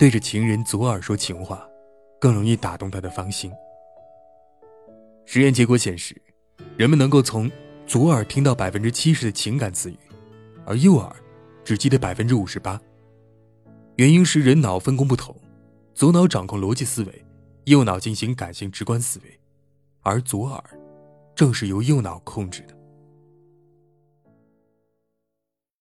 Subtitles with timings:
[0.00, 1.62] 对着情人左耳说情话
[2.18, 3.52] 更容易打动他的芳心。
[5.26, 6.16] 实验结果显示
[6.74, 7.50] 人们能够从
[7.86, 9.98] 左耳听到百分之七十的情感词语
[10.64, 11.14] 而右耳
[11.62, 12.80] 只记得百分之五十八。
[13.96, 15.38] 原因是人脑分工不同
[15.92, 17.26] 左脑掌控逻辑思维
[17.64, 19.38] 右脑进行感性直观思维
[20.00, 20.64] 而左耳
[21.34, 22.79] 正是由右脑控制的。